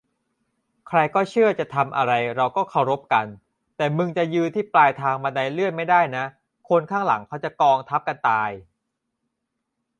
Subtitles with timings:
[0.87, 3.25] ใครก็เชื่อจะทำอะไรเราก็เคารพกัน
[3.77, 6.25] แต่มึงจะยืนที่ปลายทางบันไดเลื่อนไม่ได้นะ
[6.69, 8.51] คนข้างหลังเขาจะกองทับกันตาย